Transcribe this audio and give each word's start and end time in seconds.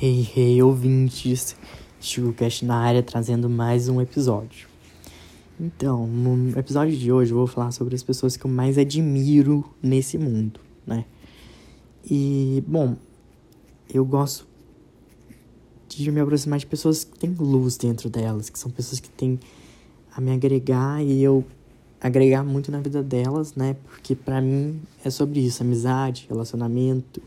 Hey, 0.00 0.30
hey, 0.36 0.62
ouvintes! 0.62 1.56
ChicoCast 2.00 2.64
na 2.64 2.76
área 2.76 3.02
trazendo 3.02 3.50
mais 3.50 3.88
um 3.88 4.00
episódio. 4.00 4.68
Então, 5.58 6.06
no 6.06 6.56
episódio 6.56 6.96
de 6.96 7.10
hoje 7.10 7.32
eu 7.32 7.36
vou 7.36 7.48
falar 7.48 7.72
sobre 7.72 7.96
as 7.96 8.02
pessoas 8.04 8.36
que 8.36 8.44
eu 8.44 8.50
mais 8.50 8.78
admiro 8.78 9.64
nesse 9.82 10.16
mundo, 10.16 10.60
né? 10.86 11.04
E, 12.08 12.62
bom, 12.64 12.94
eu 13.92 14.04
gosto 14.04 14.46
de 15.88 16.12
me 16.12 16.20
aproximar 16.20 16.60
de 16.60 16.66
pessoas 16.66 17.02
que 17.02 17.18
têm 17.18 17.34
luz 17.36 17.76
dentro 17.76 18.08
delas, 18.08 18.48
que 18.48 18.58
são 18.60 18.70
pessoas 18.70 19.00
que 19.00 19.08
têm 19.08 19.40
a 20.14 20.20
me 20.20 20.30
agregar 20.30 21.02
e 21.02 21.20
eu 21.20 21.44
agregar 22.00 22.44
muito 22.44 22.70
na 22.70 22.78
vida 22.78 23.02
delas, 23.02 23.56
né? 23.56 23.74
Porque 23.84 24.14
para 24.14 24.40
mim 24.40 24.80
é 25.04 25.10
sobre 25.10 25.40
isso, 25.40 25.60
amizade, 25.60 26.24
relacionamento. 26.28 27.20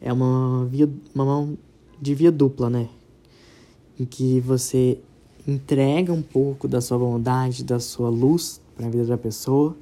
É 0.00 0.12
uma 0.12 0.66
via, 0.66 0.90
uma 1.14 1.24
mão 1.24 1.56
de 2.02 2.16
via 2.16 2.32
dupla, 2.32 2.68
né? 2.68 2.88
Em 3.98 4.04
que 4.04 4.40
você 4.40 4.98
entrega 5.46 6.12
um 6.12 6.20
pouco 6.20 6.66
da 6.66 6.80
sua 6.80 6.98
bondade, 6.98 7.62
da 7.62 7.78
sua 7.78 8.08
luz 8.08 8.60
para 8.76 8.86
a 8.86 8.90
vida 8.90 9.04
da 9.04 9.16
pessoa 9.16 9.76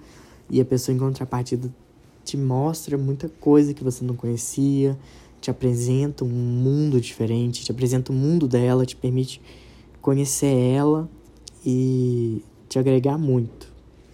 e 0.50 0.60
a 0.60 0.64
pessoa 0.66 0.94
em 0.94 0.98
contrapartida 0.98 1.72
te 2.22 2.36
mostra 2.36 2.98
muita 2.98 3.30
coisa 3.40 3.72
que 3.72 3.82
você 3.82 4.04
não 4.04 4.14
conhecia, 4.14 4.98
te 5.40 5.50
apresenta 5.50 6.22
um 6.22 6.28
mundo 6.28 7.00
diferente, 7.00 7.64
te 7.64 7.72
apresenta 7.72 8.12
o 8.12 8.14
mundo 8.14 8.46
dela, 8.46 8.84
te 8.84 8.96
permite 8.96 9.40
conhecer 10.02 10.54
ela 10.54 11.08
e 11.64 12.44
te 12.68 12.78
agregar 12.78 13.16
muito 13.16 13.72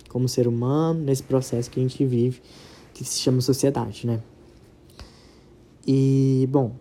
como 0.08 0.28
ser 0.28 0.46
humano 0.46 1.00
nesse 1.00 1.24
processo 1.24 1.68
que 1.68 1.80
a 1.80 1.82
gente 1.82 2.04
vive, 2.04 2.40
que 2.94 3.04
se 3.04 3.18
chama 3.18 3.40
sociedade, 3.40 4.06
né? 4.06 4.22
E, 5.84 6.48
bom, 6.50 6.72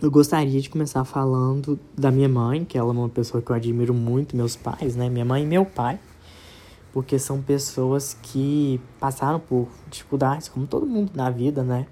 eu 0.00 0.10
gostaria 0.10 0.60
de 0.60 0.70
começar 0.70 1.04
falando 1.04 1.78
da 1.96 2.10
minha 2.10 2.28
mãe, 2.28 2.64
que 2.64 2.78
ela 2.78 2.90
é 2.90 2.92
uma 2.92 3.08
pessoa 3.08 3.42
que 3.42 3.50
eu 3.50 3.56
admiro 3.56 3.92
muito, 3.92 4.36
meus 4.36 4.56
pais, 4.56 4.96
né? 4.96 5.08
Minha 5.08 5.24
mãe 5.24 5.42
e 5.42 5.46
meu 5.46 5.64
pai, 5.64 5.98
porque 6.92 7.18
são 7.18 7.42
pessoas 7.42 8.16
que 8.22 8.80
passaram 8.98 9.38
por 9.38 9.68
dificuldades, 9.90 10.48
como 10.48 10.66
todo 10.66 10.86
mundo 10.86 11.12
na 11.14 11.30
vida, 11.30 11.62
né? 11.62 11.86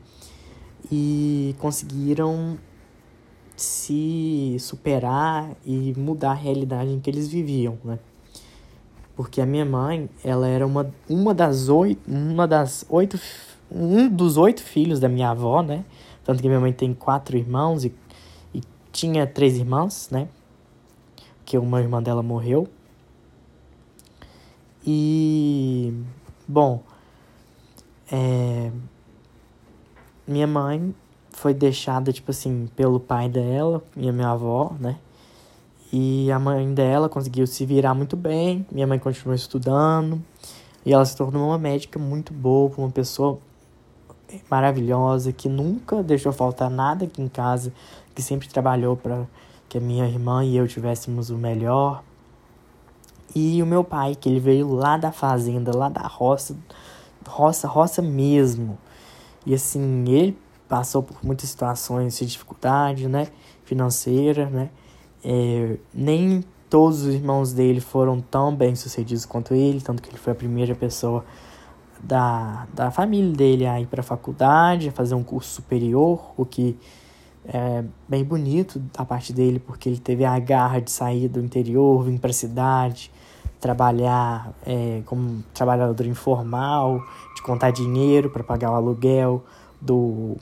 E 0.91 1.55
conseguiram 1.59 2.59
se 3.57 4.57
superar 4.59 5.51
e 5.65 5.93
mudar 5.97 6.31
a 6.31 6.35
realidade 6.35 6.91
em 6.91 6.99
que 6.99 7.11
eles 7.11 7.29
viviam, 7.29 7.79
né? 7.85 7.99
Porque 9.15 9.41
a 9.41 9.47
minha 9.47 9.67
mãe, 9.67 10.09
ela 10.25 10.49
era 10.49 10.67
uma, 10.67 10.91
uma 11.09 11.35
das 11.35 11.69
oito, 11.69 12.01
uma 12.11 12.49
das 12.49 12.87
oito, 12.89 13.21
um 13.71 14.09
dos 14.09 14.39
oito 14.39 14.63
filhos 14.63 14.99
da 14.99 15.09
minha 15.09 15.31
avó, 15.31 15.63
né? 15.63 15.85
Tanto 16.25 16.43
que 16.43 16.49
minha 16.49 16.61
mãe 16.61 16.73
tem 16.73 16.95
quatro 16.95 17.37
irmãos 17.37 17.85
e, 17.85 17.95
e 18.55 18.63
tinha 18.93 19.27
três 19.27 19.57
irmãs, 19.57 20.09
né? 20.11 20.29
Que 21.45 21.59
uma 21.59 21.81
irmã 21.81 22.03
dela 22.03 22.23
morreu. 22.23 22.69
E, 24.87 25.93
bom, 26.47 26.83
é, 28.11 28.71
minha 30.27 30.47
mãe 30.47 30.95
foi 31.33 31.55
deixada, 31.55 32.13
tipo 32.13 32.31
assim, 32.31 32.69
pelo 32.77 32.99
pai 33.01 33.29
dela 33.29 33.83
e 33.97 34.09
a 34.09 34.13
minha 34.13 34.31
avó, 34.31 34.75
né? 34.79 34.99
E 35.93 36.31
a 36.31 36.39
mãe 36.39 36.73
dela 36.73 37.09
conseguiu 37.09 37.47
se 37.47 37.67
virar 37.67 37.95
muito 37.95 38.17
bem. 38.17 38.65
Minha 38.71 38.87
mãe 38.87 38.99
continuou 38.99 39.35
estudando. 39.35 40.23
E 40.87 40.93
ela 40.93 41.05
se 41.05 41.17
tornou 41.17 41.49
uma 41.49 41.59
médica 41.59 41.99
muito 41.99 42.33
boa, 42.33 42.71
uma 42.79 42.91
pessoa 42.91 43.39
maravilhosa, 44.51 45.33
que 45.33 45.49
nunca 45.49 46.03
deixou 46.03 46.33
faltar 46.33 46.71
nada 46.71 47.05
aqui 47.05 47.23
em 47.23 47.29
casa, 47.29 47.73
que 48.15 48.23
sempre 48.23 48.49
trabalhou 48.49 48.97
para 48.97 49.27
que 49.69 49.79
a 49.79 49.81
minha 49.81 50.07
irmã 50.07 50.45
e 50.45 50.57
eu 50.57 50.67
tivéssemos 50.67 51.31
o 51.31 51.37
melhor. 51.37 52.03
E 53.35 53.63
o 53.63 53.67
meu 53.67 53.85
pai, 53.85 54.15
que 54.15 54.29
ele 54.29 54.41
veio 54.41 54.73
lá 54.73 54.97
da 54.97 55.13
fazenda, 55.13 55.77
lá 55.77 55.89
da 55.89 56.03
roça, 56.03 56.57
roça, 57.27 57.69
roça 57.69 58.03
mesmo. 58.03 58.77
E 59.47 59.55
assim, 59.55 60.05
ele 60.09 60.37
passou 60.69 61.03
por 61.03 61.25
muitas 61.25 61.49
situações 61.49 62.19
de 62.19 62.27
dificuldade, 62.27 63.09
né, 63.09 63.29
financeira, 63.65 64.47
né, 64.47 64.71
é, 65.25 65.77
nem 65.93 66.45
todos 66.69 67.03
os 67.03 67.15
irmãos 67.15 67.53
dele 67.53 67.81
foram 67.81 68.21
tão 68.21 68.55
bem 68.55 68.77
sucedidos 68.77 69.27
quanto 69.27 69.53
ele, 69.53 69.81
tanto 69.81 70.01
que 70.01 70.09
ele 70.09 70.19
foi 70.19 70.33
a 70.33 70.37
primeira 70.37 70.75
pessoa 70.75 71.25
da, 72.03 72.67
da 72.75 72.91
família 72.91 73.33
dele 73.33 73.67
a 73.67 73.81
ir 73.81 73.87
para 73.87 74.01
a 74.01 74.05
faculdade, 74.05 74.89
a 74.89 74.93
fazer 74.93 75.15
um 75.15 75.23
curso 75.23 75.51
superior, 75.51 76.33
o 76.37 76.45
que 76.45 76.77
é 77.45 77.85
bem 78.09 78.25
bonito 78.25 78.79
da 78.97 79.05
parte 79.05 79.33
dele, 79.33 79.59
porque 79.59 79.89
ele 79.89 79.99
teve 79.99 80.25
a 80.25 80.39
garra 80.39 80.81
de 80.81 80.91
sair 80.91 81.29
do 81.29 81.41
interior, 81.41 82.05
vir 82.05 82.19
para 82.19 82.31
a 82.31 82.35
cidade, 82.35 83.11
trabalhar 83.61 84.53
é, 84.65 85.03
como 85.07 85.43
trabalhador 85.53 86.07
informal, 86.07 87.03
de 87.35 87.43
contar 87.43 87.71
dinheiro 87.71 88.31
para 88.31 88.43
pagar 88.43 88.71
o 88.71 88.75
aluguel, 88.75 89.45
do 89.81 90.37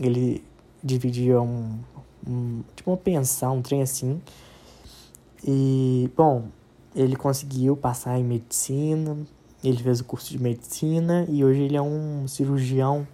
ele 0.00 0.44
dividia 0.82 1.40
um, 1.40 1.78
um, 2.26 2.62
tipo 2.74 2.90
uma 2.90 2.96
pensão, 2.96 3.56
um 3.56 3.62
trem 3.62 3.82
assim. 3.82 4.20
E, 5.44 6.10
bom, 6.16 6.46
ele 6.94 7.16
conseguiu 7.16 7.76
passar 7.76 8.18
em 8.18 8.24
medicina, 8.24 9.16
ele 9.62 9.82
fez 9.82 10.00
o 10.00 10.04
curso 10.04 10.30
de 10.30 10.40
medicina 10.40 11.26
e 11.28 11.44
hoje 11.44 11.62
ele 11.62 11.76
é 11.76 11.82
um 11.82 12.26
cirurgião 12.28 13.06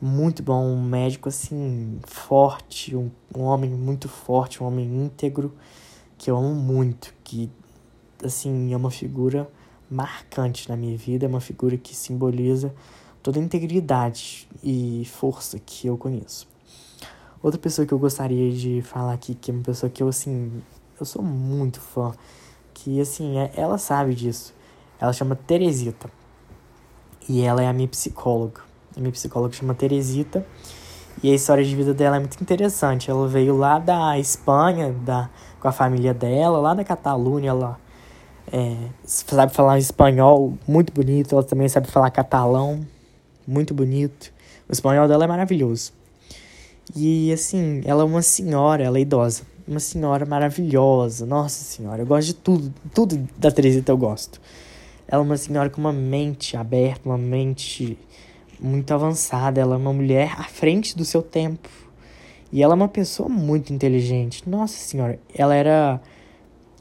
muito 0.00 0.42
bom, 0.42 0.64
um 0.64 0.82
médico 0.82 1.28
assim, 1.28 1.98
forte, 2.04 2.96
um, 2.96 3.10
um 3.36 3.42
homem 3.42 3.70
muito 3.70 4.08
forte, 4.08 4.62
um 4.62 4.66
homem 4.66 4.86
íntegro, 4.86 5.54
que 6.16 6.30
eu 6.30 6.36
amo 6.36 6.54
muito, 6.54 7.14
que 7.22 7.50
assim, 8.24 8.72
é 8.72 8.76
uma 8.76 8.90
figura 8.90 9.50
marcante 9.90 10.68
na 10.68 10.76
minha 10.76 10.96
vida, 10.96 11.26
é 11.26 11.28
uma 11.28 11.40
figura 11.40 11.76
que 11.76 11.94
simboliza 11.94 12.74
toda 13.22 13.38
a 13.38 13.42
integridade 13.42 14.48
e 14.62 15.04
força 15.06 15.58
que 15.58 15.86
eu 15.86 15.98
conheço. 15.98 16.48
Outra 17.42 17.58
pessoa 17.58 17.86
que 17.86 17.92
eu 17.92 17.98
gostaria 17.98 18.52
de 18.52 18.82
falar 18.82 19.14
aqui, 19.14 19.34
que 19.34 19.50
é 19.50 19.54
uma 19.54 19.62
pessoa 19.62 19.88
que 19.90 20.02
eu, 20.02 20.08
assim, 20.08 20.62
eu 20.98 21.06
sou 21.06 21.22
muito 21.22 21.80
fã, 21.80 22.12
que, 22.74 23.00
assim, 23.00 23.38
é, 23.38 23.50
ela 23.56 23.78
sabe 23.78 24.14
disso. 24.14 24.54
Ela 25.00 25.12
chama 25.12 25.34
Teresita. 25.34 26.10
E 27.28 27.42
ela 27.42 27.62
é 27.62 27.66
a 27.66 27.72
minha 27.72 27.88
psicóloga. 27.88 28.60
A 28.96 29.00
minha 29.00 29.12
psicóloga 29.12 29.54
chama 29.54 29.74
Teresita. 29.74 30.44
E 31.22 31.30
a 31.30 31.34
história 31.34 31.64
de 31.64 31.74
vida 31.74 31.94
dela 31.94 32.16
é 32.16 32.18
muito 32.18 32.40
interessante. 32.40 33.10
Ela 33.10 33.26
veio 33.26 33.56
lá 33.56 33.78
da 33.78 34.18
Espanha, 34.18 34.92
da, 34.92 35.30
com 35.58 35.68
a 35.68 35.72
família 35.72 36.12
dela, 36.12 36.58
lá 36.58 36.74
da 36.74 36.84
Catalunha. 36.84 37.50
Ela 37.50 37.78
é, 38.52 38.76
sabe 39.04 39.52
falar 39.52 39.78
espanhol 39.78 40.54
muito 40.66 40.92
bonito. 40.92 41.34
Ela 41.34 41.44
também 41.44 41.68
sabe 41.68 41.88
falar 41.88 42.10
catalão 42.10 42.84
muito 43.46 43.74
bonito. 43.74 44.32
O 44.68 44.72
espanhol 44.72 45.08
dela 45.08 45.24
é 45.24 45.26
maravilhoso. 45.26 45.92
E 46.94 47.32
assim, 47.32 47.82
ela 47.84 48.02
é 48.02 48.04
uma 48.04 48.22
senhora, 48.22 48.82
ela 48.82 48.98
é 48.98 49.00
idosa. 49.02 49.42
Uma 49.66 49.80
senhora 49.80 50.26
maravilhosa. 50.26 51.24
Nossa 51.26 51.62
senhora, 51.62 52.02
eu 52.02 52.06
gosto 52.06 52.26
de 52.28 52.34
tudo. 52.34 52.74
Tudo 52.92 53.28
da 53.38 53.50
Teresita 53.50 53.92
eu 53.92 53.96
gosto. 53.96 54.40
Ela 55.10 55.22
é 55.22 55.26
uma 55.26 55.36
senhora 55.36 55.68
com 55.68 55.80
uma 55.80 55.92
mente 55.92 56.56
aberta, 56.56 57.08
uma 57.08 57.18
mente 57.18 57.98
muito 58.60 58.94
avançada. 58.94 59.60
Ela 59.60 59.74
é 59.74 59.78
uma 59.78 59.92
mulher 59.92 60.34
à 60.38 60.44
frente 60.44 60.96
do 60.96 61.04
seu 61.04 61.20
tempo. 61.22 61.68
E 62.52 62.62
ela 62.62 62.74
é 62.74 62.76
uma 62.76 62.88
pessoa 62.88 63.28
muito 63.28 63.72
inteligente. 63.72 64.48
Nossa 64.48 64.76
senhora, 64.76 65.18
ela 65.34 65.54
era 65.54 66.00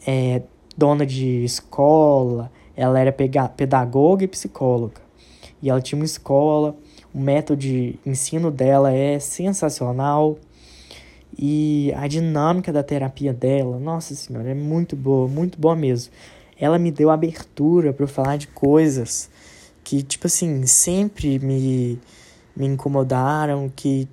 é, 0.06 0.44
dona 0.78 1.06
de 1.06 1.44
escola, 1.44 2.52
ela 2.76 3.00
era 3.00 3.12
pedagoga 3.12 4.24
e 4.24 4.28
psicóloga. 4.28 5.02
E 5.62 5.70
ela 5.70 5.82
tinha 5.82 5.98
uma 5.98 6.06
escola 6.06 6.78
o 7.14 7.20
método 7.20 7.60
de 7.60 7.96
ensino 8.06 8.52
dela 8.52 8.92
é 8.92 9.20
sensacional. 9.20 10.38
E 11.38 11.94
a 11.96 12.08
dinâmica 12.08 12.72
da 12.72 12.84
terapia 12.84 13.34
dela, 13.34 13.80
nossa 13.80 14.14
senhora, 14.14 14.50
é 14.50 14.54
muito 14.54 14.96
boa, 14.96 15.28
muito 15.28 15.60
boa 15.60 15.76
mesmo. 15.76 16.12
Ela 16.60 16.78
me 16.78 16.92
deu 16.92 17.10
abertura 17.10 17.94
para 17.94 18.08
falar 18.08 18.38
de 18.38 18.48
coisas 18.48 19.30
que, 19.84 20.04
tipo 20.04 20.28
assim, 20.28 20.66
sempre 20.66 21.40
me, 21.40 22.00
me 22.56 22.66
incomodaram, 22.66 23.72
que 23.76 24.08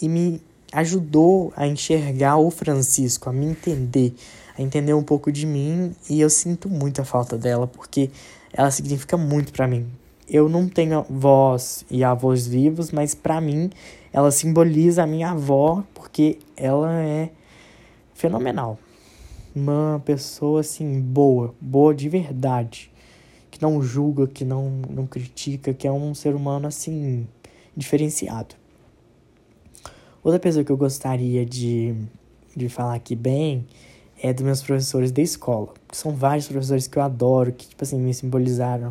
e 0.00 0.08
me 0.08 0.40
ajudou 0.72 1.52
a 1.56 1.66
enxergar 1.66 2.36
o 2.36 2.50
Francisco, 2.50 3.28
a 3.28 3.32
me 3.32 3.46
entender, 3.46 4.14
a 4.56 4.62
entender 4.62 4.94
um 4.94 5.02
pouco 5.02 5.30
de 5.30 5.46
mim, 5.46 5.94
e 6.08 6.20
eu 6.20 6.30
sinto 6.30 6.68
muita 6.68 7.04
falta 7.04 7.36
dela, 7.36 7.66
porque 7.66 8.10
ela 8.52 8.70
significa 8.70 9.16
muito 9.16 9.52
para 9.52 9.66
mim 9.66 9.90
eu 10.28 10.48
não 10.48 10.68
tenho 10.68 11.04
voz 11.08 11.84
e 11.90 12.02
avós 12.02 12.46
vivos, 12.46 12.90
mas 12.90 13.14
para 13.14 13.40
mim 13.40 13.70
ela 14.12 14.30
simboliza 14.30 15.02
a 15.02 15.06
minha 15.06 15.30
avó 15.30 15.84
porque 15.92 16.38
ela 16.56 16.92
é 16.92 17.30
fenomenal. 18.14 18.78
Uma 19.54 20.02
pessoa 20.04 20.60
assim 20.60 21.00
boa, 21.00 21.54
boa 21.60 21.94
de 21.94 22.08
verdade, 22.08 22.90
que 23.50 23.62
não 23.62 23.80
julga, 23.82 24.26
que 24.26 24.44
não 24.44 24.82
não 24.90 25.06
critica, 25.06 25.72
que 25.72 25.86
é 25.86 25.92
um 25.92 26.14
ser 26.14 26.34
humano 26.34 26.66
assim 26.66 27.26
diferenciado. 27.76 28.56
Outra 30.24 30.40
pessoa 30.40 30.64
que 30.64 30.72
eu 30.72 30.76
gostaria 30.76 31.44
de, 31.44 31.94
de 32.56 32.68
falar 32.68 32.94
aqui 32.94 33.14
bem 33.14 33.66
é 34.22 34.32
dos 34.32 34.42
meus 34.42 34.62
professores 34.62 35.12
da 35.12 35.20
escola. 35.20 35.74
São 35.92 36.12
vários 36.12 36.48
professores 36.48 36.86
que 36.86 36.96
eu 36.96 37.02
adoro, 37.02 37.52
que, 37.52 37.68
tipo 37.68 37.84
assim, 37.84 37.98
me 37.98 38.14
simbolizaram, 38.14 38.88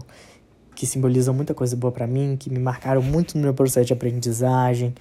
que 0.75 0.85
simbolizam 0.85 1.33
muita 1.33 1.53
coisa 1.55 1.75
boa 1.75 1.91
para 1.91 2.05
mim, 2.05 2.37
que 2.39 2.51
me 2.51 2.59
marcaram 2.59 3.01
muito 3.01 3.35
no 3.35 3.43
meu 3.43 3.53
processo 3.53 3.87
de 3.87 3.93
aprendizagem, 3.93 4.93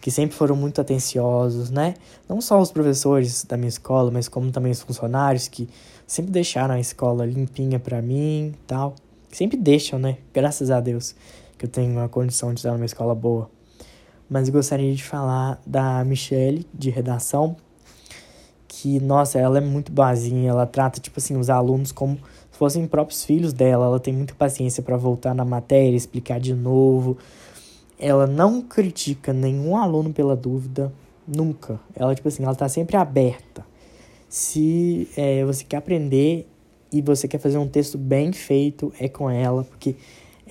que 0.00 0.10
sempre 0.10 0.34
foram 0.34 0.56
muito 0.56 0.80
atenciosos, 0.80 1.70
né? 1.70 1.94
Não 2.28 2.40
só 2.40 2.60
os 2.60 2.72
professores 2.72 3.44
da 3.44 3.56
minha 3.56 3.68
escola, 3.68 4.10
mas 4.10 4.28
como 4.28 4.50
também 4.50 4.72
os 4.72 4.80
funcionários 4.80 5.46
que 5.46 5.68
sempre 6.06 6.32
deixaram 6.32 6.74
a 6.74 6.80
escola 6.80 7.26
limpinha 7.26 7.78
para 7.78 8.00
mim, 8.00 8.54
tal. 8.66 8.94
Sempre 9.30 9.56
deixam, 9.56 9.98
né? 9.98 10.16
Graças 10.32 10.70
a 10.70 10.80
Deus 10.80 11.14
que 11.56 11.66
eu 11.66 11.70
tenho 11.70 11.92
uma 11.92 12.08
condição 12.08 12.54
de 12.54 12.60
estar 12.60 12.72
numa 12.72 12.86
escola 12.86 13.14
boa. 13.14 13.50
Mas 14.28 14.48
gostaria 14.48 14.94
de 14.94 15.04
falar 15.04 15.60
da 15.66 16.02
Michelle, 16.04 16.66
de 16.72 16.88
redação, 16.88 17.54
que, 18.66 18.98
nossa, 18.98 19.38
ela 19.38 19.58
é 19.58 19.60
muito 19.60 19.92
boazinha, 19.92 20.50
ela 20.50 20.66
trata, 20.66 21.00
tipo 21.00 21.18
assim, 21.18 21.36
os 21.36 21.50
alunos 21.50 21.92
como 21.92 22.16
se 22.50 22.58
fossem 22.58 22.86
próprios 22.86 23.24
filhos 23.24 23.52
dela, 23.52 23.84
ela 23.84 24.00
tem 24.00 24.14
muita 24.14 24.34
paciência 24.34 24.82
para 24.82 24.96
voltar 24.96 25.34
na 25.34 25.44
matéria, 25.44 25.96
explicar 25.96 26.40
de 26.40 26.54
novo, 26.54 27.18
ela 28.00 28.26
não 28.26 28.62
critica 28.62 29.32
nenhum 29.32 29.76
aluno 29.76 30.12
pela 30.12 30.34
dúvida, 30.34 30.92
nunca. 31.28 31.78
Ela, 31.94 32.14
tipo 32.14 32.26
assim, 32.26 32.42
ela 32.42 32.54
tá 32.54 32.68
sempre 32.68 32.96
aberta. 32.96 33.64
Se 34.28 35.08
é, 35.16 35.44
você 35.44 35.64
quer 35.64 35.76
aprender 35.76 36.48
e 36.90 37.02
você 37.02 37.28
quer 37.28 37.38
fazer 37.38 37.58
um 37.58 37.68
texto 37.68 37.98
bem 37.98 38.32
feito, 38.32 38.92
é 38.98 39.08
com 39.08 39.28
ela, 39.28 39.64
porque 39.64 39.96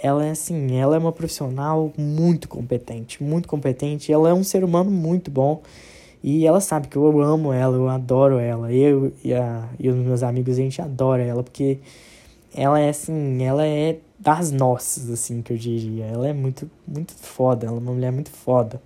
ela 0.02 0.26
é 0.26 0.32
assim, 0.32 0.78
ela 0.78 0.96
é 0.96 1.00
uma 1.00 1.12
profissional 1.12 1.92
muito 1.98 2.48
competente, 2.48 3.22
muito 3.22 3.48
competente, 3.48 4.14
ela 4.14 4.30
é 4.30 4.34
um 4.34 4.44
ser 4.44 4.64
humano 4.64 4.92
muito 4.92 5.32
bom. 5.32 5.62
E 6.22 6.46
ela 6.46 6.60
sabe 6.60 6.88
que 6.88 6.98
eu 6.98 7.22
amo 7.22 7.52
ela, 7.52 7.76
eu 7.76 7.88
adoro 7.88 8.38
ela. 8.38 8.72
Eu 8.72 9.12
e, 9.24 9.34
a, 9.34 9.70
e 9.80 9.90
os 9.90 9.96
meus 9.96 10.22
amigos, 10.22 10.58
a 10.58 10.62
gente 10.62 10.82
adora 10.82 11.24
ela, 11.24 11.42
porque 11.42 11.80
ela 12.54 12.80
é 12.80 12.90
assim, 12.90 13.44
ela 13.44 13.66
é 13.66 14.00
das 14.18 14.52
nossas, 14.52 15.10
assim, 15.10 15.42
que 15.42 15.54
eu 15.54 15.58
diria. 15.58 16.06
Ela 16.06 16.28
é 16.30 16.34
muito, 16.34 16.70
muito 16.88 17.14
foda, 17.14 17.68
ela 17.68 17.78
é 17.78 17.80
uma 17.80 17.94
mulher 17.94 18.12
muito 18.12 18.30
foda. 18.30 18.82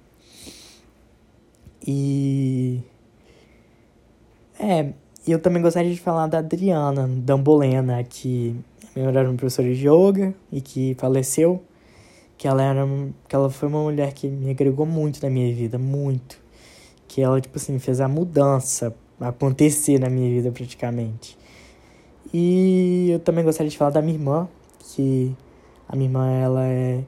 E. 1.86 2.82
É, 4.60 4.94
eu 5.28 5.40
também 5.40 5.62
gostaria 5.62 5.92
de 5.92 6.00
falar 6.00 6.28
da 6.28 6.40
Adriana 6.40 7.08
Dambolena, 7.08 8.04
que 8.04 8.56
era 8.96 9.30
uma 9.30 9.38
professora 9.38 9.74
de 9.74 9.88
yoga 9.88 10.34
e 10.52 10.62
que 10.62 10.96
faleceu. 10.96 11.64
Que 12.38 12.48
ela, 12.48 12.62
era, 12.62 12.86
que 13.28 13.36
ela 13.36 13.50
foi 13.50 13.70
uma 13.70 13.84
mulher 13.84 14.12
que 14.12 14.28
me 14.28 14.52
agregou 14.52 14.86
muito 14.86 15.22
na 15.24 15.30
minha 15.30 15.54
vida, 15.54 15.78
muito. 15.78 16.38
Que 17.08 17.22
ela, 17.22 17.40
tipo 17.40 17.58
assim, 17.58 17.80
fez 17.80 18.02
a 18.02 18.08
mudança 18.08 18.94
acontecer 19.20 20.00
na 20.00 20.10
minha 20.10 20.30
vida 20.30 20.52
praticamente. 20.52 21.38
E 22.34 23.12
eu 23.12 23.20
também 23.20 23.44
gostaria 23.44 23.70
de 23.70 23.78
falar 23.78 23.92
da 23.92 24.02
minha 24.02 24.16
irmã, 24.16 24.50
que 24.80 25.36
a 25.88 25.96
minha 25.96 26.10
irmã, 26.10 26.32
ela 26.32 26.66
é, 26.66 27.04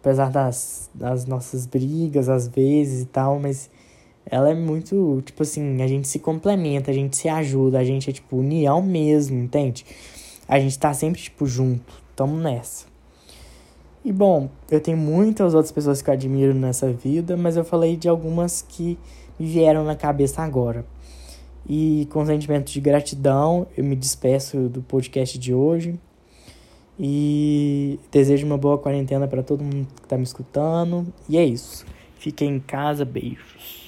apesar 0.00 0.30
das, 0.30 0.88
das 0.94 1.26
nossas 1.26 1.66
brigas 1.66 2.28
às 2.28 2.46
vezes 2.46 3.02
e 3.02 3.06
tal, 3.06 3.40
mas 3.40 3.68
ela 4.24 4.50
é 4.50 4.54
muito, 4.54 5.20
tipo 5.24 5.42
assim, 5.42 5.82
a 5.82 5.86
gente 5.88 6.06
se 6.06 6.18
complementa, 6.20 6.90
a 6.90 6.94
gente 6.94 7.16
se 7.16 7.28
ajuda, 7.28 7.78
a 7.78 7.84
gente 7.84 8.08
é, 8.08 8.12
tipo, 8.12 8.36
união 8.36 8.80
mesmo, 8.80 9.38
entende? 9.38 9.84
A 10.46 10.60
gente 10.60 10.78
tá 10.78 10.94
sempre, 10.94 11.20
tipo, 11.20 11.44
junto, 11.44 11.92
tamo 12.14 12.36
nessa. 12.36 12.86
E, 14.04 14.12
bom, 14.12 14.48
eu 14.70 14.80
tenho 14.80 14.96
muitas 14.96 15.54
outras 15.54 15.72
pessoas 15.72 16.02
que 16.02 16.10
eu 16.10 16.14
admiro 16.14 16.54
nessa 16.54 16.92
vida, 16.92 17.36
mas 17.36 17.56
eu 17.56 17.64
falei 17.64 17.96
de 17.96 18.08
algumas 18.08 18.62
que 18.62 18.98
me 19.38 19.46
vieram 19.46 19.84
na 19.84 19.96
cabeça 19.96 20.42
agora. 20.42 20.84
E 21.68 22.08
com 22.10 22.24
sentimento 22.26 22.70
de 22.70 22.80
gratidão, 22.80 23.66
eu 23.76 23.84
me 23.84 23.96
despeço 23.96 24.68
do 24.68 24.82
podcast 24.82 25.38
de 25.38 25.54
hoje. 25.54 25.98
E 26.98 27.98
desejo 28.10 28.46
uma 28.46 28.58
boa 28.58 28.78
quarentena 28.78 29.26
para 29.26 29.42
todo 29.42 29.64
mundo 29.64 29.88
que 29.96 30.04
está 30.04 30.16
me 30.16 30.24
escutando. 30.24 31.06
E 31.28 31.38
é 31.38 31.44
isso. 31.44 31.86
Fiquem 32.18 32.56
em 32.56 32.60
casa, 32.60 33.04
beijos. 33.04 33.81